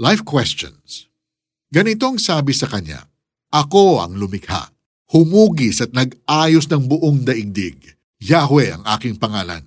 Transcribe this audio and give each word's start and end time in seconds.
Life 0.00 0.24
questions. 0.24 1.12
Ganitong 1.68 2.16
sabi 2.16 2.56
sa 2.56 2.64
kanya, 2.64 3.04
Ako 3.52 4.00
ang 4.00 4.16
lumikha, 4.16 4.72
humugis 5.12 5.84
at 5.84 5.92
nag-ayos 5.92 6.72
ng 6.72 6.88
buong 6.88 7.20
daigdig. 7.20 7.76
Yahweh 8.16 8.80
ang 8.80 8.84
aking 8.96 9.20
pangalan. 9.20 9.60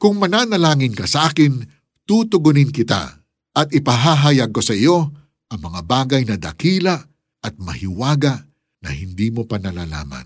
Kung 0.00 0.16
mananalangin 0.16 0.96
ka 0.96 1.04
sa 1.04 1.28
akin, 1.28 1.68
tutugunin 2.08 2.72
kita 2.72 3.20
at 3.52 3.68
ipahahayag 3.76 4.56
ko 4.56 4.64
sa 4.64 4.72
iyo 4.72 5.12
ang 5.52 5.60
mga 5.60 5.80
bagay 5.84 6.24
na 6.24 6.40
dakila 6.40 7.04
at 7.44 7.52
mahiwaga 7.60 8.40
na 8.80 8.88
hindi 8.88 9.28
mo 9.28 9.44
pa 9.44 9.60
nalalaman. 9.60 10.24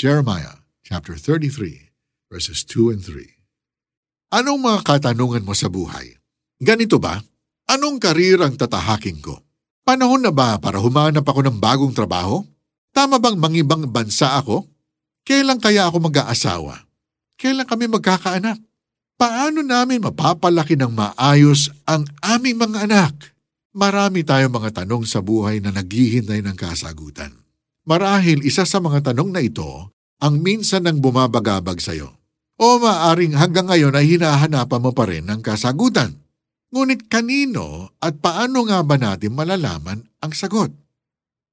Jeremiah 0.00 0.64
chapter 0.80 1.12
33 1.12 1.92
verses 2.32 2.64
2 2.64 2.96
and 2.96 3.04
3. 3.04 4.32
Anong 4.32 4.64
mga 4.64 4.80
katanungan 4.80 5.44
mo 5.44 5.52
sa 5.52 5.68
buhay? 5.68 6.16
Ganito 6.56 6.96
ba? 6.96 7.20
Anong 7.68 8.00
karir 8.00 8.40
ang 8.40 8.56
tatahakin 8.56 9.20
ko? 9.20 9.36
Panahon 9.84 10.24
na 10.24 10.32
ba 10.32 10.56
para 10.56 10.80
humanap 10.80 11.24
ako 11.24 11.44
ng 11.44 11.60
bagong 11.60 11.92
trabaho? 11.92 12.40
Tama 12.96 13.20
bang 13.20 13.36
mangibang 13.36 13.84
bansa 13.84 14.40
ako? 14.40 14.64
Kailan 15.28 15.60
kaya 15.60 15.84
ako 15.84 16.08
mag-aasawa? 16.08 16.88
Kailan 17.36 17.68
kami 17.68 17.92
magkakaanak? 17.92 18.56
Paano 19.20 19.60
namin 19.60 20.00
mapapalaki 20.00 20.80
ng 20.80 20.96
maayos 20.96 21.68
ang 21.84 22.08
aming 22.24 22.56
mga 22.56 22.88
anak? 22.88 23.36
Marami 23.76 24.24
tayong 24.24 24.54
mga 24.54 24.82
tanong 24.82 25.04
sa 25.04 25.20
buhay 25.20 25.60
na 25.60 25.68
naghihintay 25.68 26.40
ng 26.40 26.56
kasagutan. 26.56 27.36
Marahil 27.84 28.48
isa 28.48 28.64
sa 28.64 28.80
mga 28.80 29.12
tanong 29.12 29.28
na 29.28 29.44
ito 29.44 29.92
ang 30.24 30.40
minsan 30.40 30.88
nang 30.88 31.04
bumabagabag 31.04 31.84
sa 31.84 31.92
iyo. 31.92 32.16
O 32.56 32.80
maaring 32.80 33.36
hanggang 33.36 33.68
ngayon 33.68 33.94
ay 33.94 34.16
hinahanapan 34.16 34.80
mo 34.82 34.90
pa 34.96 35.04
rin 35.04 35.28
ng 35.28 35.44
kasagutan. 35.44 36.16
Ngunit 36.68 37.08
kanino 37.08 37.96
at 37.96 38.20
paano 38.20 38.68
nga 38.68 38.84
ba 38.84 39.00
natin 39.00 39.32
malalaman 39.32 40.04
ang 40.20 40.32
sagot? 40.36 40.68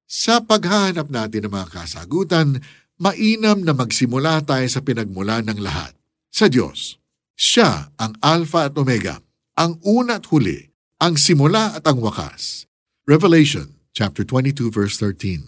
Sa 0.06 0.44
paghahanap 0.44 1.08
natin 1.08 1.48
ng 1.48 1.54
mga 1.56 1.68
kasagutan, 1.72 2.60
mainam 3.00 3.64
na 3.64 3.72
magsimula 3.72 4.44
tayo 4.44 4.68
sa 4.68 4.84
pinagmula 4.84 5.40
ng 5.40 5.60
lahat, 5.64 5.96
sa 6.28 6.52
Diyos. 6.52 7.00
Siya 7.36 7.96
ang 7.96 8.16
Alpha 8.20 8.68
at 8.68 8.76
Omega, 8.76 9.24
ang 9.56 9.80
una 9.88 10.20
at 10.20 10.28
huli, 10.32 10.68
ang 11.00 11.16
simula 11.16 11.76
at 11.76 11.88
ang 11.88 12.04
wakas. 12.04 12.68
Revelation 13.08 13.76
chapter 13.96 14.28
22 14.28 14.68
verse 14.68 15.00
13. 15.00 15.48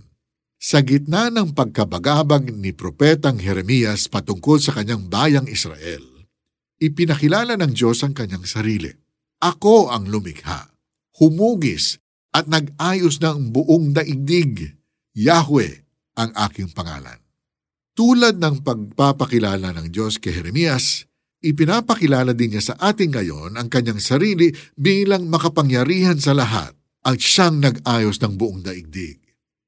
Sa 0.57 0.79
gitna 0.81 1.27
ng 1.29 1.51
pagkabagabag 1.53 2.49
ni 2.55 2.71
Propetang 2.71 3.37
Jeremias 3.37 4.07
patungkol 4.07 4.63
sa 4.63 4.71
kanyang 4.73 5.11
bayang 5.11 5.45
Israel, 5.45 6.01
ipinakilala 6.79 7.59
ng 7.59 7.71
Diyos 7.75 8.01
ang 8.01 8.15
kanyang 8.15 8.47
sarili. 8.47 9.06
Ako 9.37 9.93
ang 9.93 10.09
lumikha, 10.09 10.73
humugis 11.21 12.01
at 12.33 12.49
nag-ayos 12.49 13.21
ng 13.21 13.53
buong 13.53 13.93
daigdig. 13.93 14.73
Yahweh 15.13 15.85
ang 16.17 16.33
aking 16.49 16.73
pangalan. 16.73 17.21
Tulad 17.93 18.37
ng 18.37 18.61
pagpapakilala 18.61 19.73
ng 19.73 19.89
Diyos 19.93 20.17
kay 20.17 20.33
Jeremias, 20.33 21.05
ipinapakilala 21.41 22.33
din 22.33 22.53
niya 22.57 22.73
sa 22.73 22.75
ating 22.77 23.13
ngayon 23.13 23.57
ang 23.57 23.69
kanyang 23.69 24.01
sarili 24.01 24.53
bilang 24.77 25.29
makapangyarihan 25.29 26.17
sa 26.17 26.33
lahat 26.37 26.73
at 27.05 27.17
siyang 27.17 27.61
nag-ayos 27.61 28.17
ng 28.21 28.37
buong 28.37 28.61
daigdig. 28.65 29.21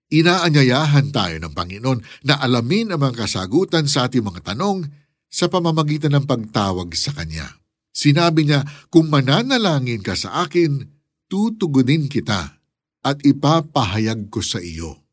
Inaanyayahan 0.09 1.14
tayo 1.14 1.38
ng 1.38 1.53
Panginoon 1.53 2.25
na 2.25 2.42
alamin 2.42 2.90
ang 2.90 3.06
mga 3.06 3.25
kasagutan 3.25 3.86
sa 3.86 4.09
ating 4.09 4.25
mga 4.25 4.53
tanong 4.53 4.90
sa 5.30 5.45
pamamagitan 5.45 6.17
ng 6.17 6.25
pagtawag 6.25 6.90
sa 6.97 7.14
Kanya. 7.14 7.59
Sinabi 8.00 8.47
niya, 8.47 8.64
kung 8.88 9.11
mananalangin 9.11 10.00
ka 10.00 10.16
sa 10.16 10.47
akin, 10.47 10.88
tutugunin 11.28 12.08
kita 12.08 12.64
at 13.03 13.17
ipapahayag 13.28 14.31
ko 14.31 14.39
sa 14.39 14.64
iyo. 14.64 15.03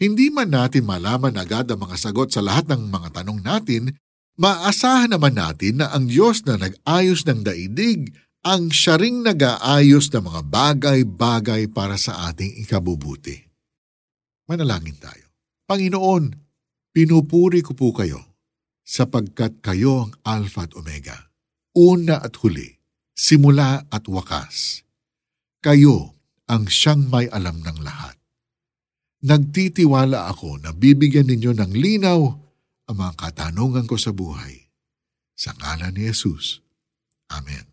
Hindi 0.00 0.32
man 0.32 0.56
natin 0.56 0.88
malaman 0.88 1.36
agad 1.36 1.68
ang 1.68 1.84
mga 1.84 1.96
sagot 2.00 2.32
sa 2.32 2.40
lahat 2.40 2.72
ng 2.72 2.88
mga 2.88 3.20
tanong 3.20 3.40
natin, 3.44 3.92
maasahan 4.40 5.12
naman 5.12 5.36
natin 5.36 5.84
na 5.84 5.92
ang 5.92 6.08
Diyos 6.08 6.40
na 6.48 6.56
nag-ayos 6.56 7.28
ng 7.28 7.44
daigdig 7.44 8.16
ang 8.42 8.72
siya 8.72 8.96
ring 8.98 9.22
nag-aayos 9.22 10.10
ng 10.10 10.24
mga 10.26 10.40
bagay-bagay 10.48 11.70
para 11.70 11.94
sa 11.94 12.32
ating 12.32 12.64
ikabubuti. 12.64 13.38
Manalangin 14.50 14.98
tayo. 14.98 15.30
Panginoon, 15.68 16.34
pinupuri 16.90 17.62
ko 17.62 17.78
po 17.78 17.94
kayo 17.94 18.18
sapagkat 18.82 19.62
kayo 19.62 20.10
ang 20.10 20.12
Alpha 20.26 20.66
at 20.66 20.74
Omega, 20.74 21.31
una 21.72 22.20
at 22.20 22.36
huli, 22.40 22.80
simula 23.16 23.88
at 23.88 24.04
wakas. 24.08 24.84
Kayo 25.64 26.16
ang 26.48 26.68
siyang 26.68 27.08
may 27.08 27.28
alam 27.32 27.64
ng 27.64 27.78
lahat. 27.80 28.16
Nagtitiwala 29.22 30.26
ako 30.28 30.58
na 30.58 30.74
bibigyan 30.74 31.30
ninyo 31.30 31.54
ng 31.54 31.72
linaw 31.72 32.20
ang 32.90 32.96
mga 32.98 33.14
katanungan 33.14 33.86
ko 33.86 33.94
sa 33.94 34.10
buhay. 34.10 34.66
Sa 35.38 35.54
ngalan 35.56 35.94
ni 35.94 36.10
Jesus. 36.10 36.60
Amen. 37.30 37.70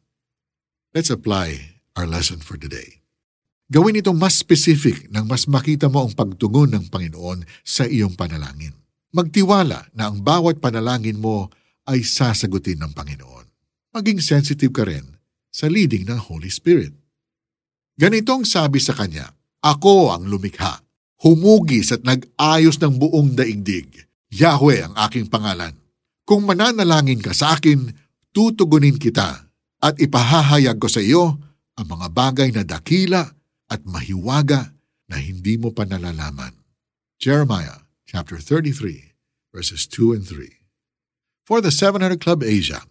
Let's 0.94 1.10
apply 1.10 1.82
our 1.98 2.06
lesson 2.06 2.40
for 2.40 2.56
today. 2.56 3.02
Gawin 3.70 4.02
itong 4.02 4.18
mas 4.18 4.38
specific 4.38 5.10
nang 5.14 5.30
mas 5.30 5.46
makita 5.46 5.86
mo 5.92 6.02
ang 6.02 6.14
pagtugon 6.14 6.74
ng 6.74 6.90
Panginoon 6.90 7.46
sa 7.62 7.86
iyong 7.86 8.18
panalangin. 8.18 8.74
Magtiwala 9.14 9.94
na 9.94 10.10
ang 10.10 10.22
bawat 10.22 10.58
panalangin 10.58 11.22
mo 11.22 11.50
ay 11.86 12.02
sasagutin 12.02 12.82
ng 12.82 12.94
Panginoon. 12.94 13.39
Maging 14.00 14.24
sensitive 14.24 14.72
ka 14.72 14.88
rin 14.88 15.04
sa 15.52 15.68
leading 15.68 16.08
ng 16.08 16.32
Holy 16.32 16.48
Spirit. 16.48 16.96
Ganitong 18.00 18.48
sabi 18.48 18.80
sa 18.80 18.96
kanya, 18.96 19.28
Ako 19.60 20.16
ang 20.16 20.24
lumikha, 20.24 20.80
humugis 21.20 21.92
at 21.92 22.08
nag-ayos 22.08 22.80
ng 22.80 22.96
buong 22.96 23.36
daigdig. 23.36 24.08
Yahweh 24.32 24.88
ang 24.88 24.96
aking 25.04 25.28
pangalan. 25.28 25.76
Kung 26.24 26.48
mananalangin 26.48 27.20
ka 27.20 27.36
sa 27.36 27.60
akin, 27.60 27.92
tutugunin 28.32 28.96
kita 28.96 29.52
at 29.84 30.00
ipahahayag 30.00 30.80
ko 30.80 30.88
sa 30.88 31.04
iyo 31.04 31.36
ang 31.76 31.88
mga 31.92 32.08
bagay 32.08 32.56
na 32.56 32.64
dakila 32.64 33.28
at 33.68 33.84
mahiwaga 33.84 34.80
na 35.12 35.20
hindi 35.20 35.60
mo 35.60 35.76
pa 35.76 35.84
nalalaman. 35.84 36.56
Jeremiah 37.20 37.84
chapter 38.08 38.40
33 38.40 39.12
verses 39.52 39.84
2 39.92 40.16
and 40.16 40.24
3. 40.24 40.56
For 41.44 41.60
the 41.60 41.74
700 41.74 42.24
Club 42.24 42.48
Asia, 42.48 42.88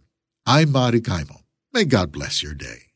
I'm 0.50 0.72
Mari 0.72 1.02
Kaimo. 1.02 1.42
May 1.74 1.84
God 1.84 2.10
bless 2.10 2.42
your 2.42 2.54
day. 2.54 2.87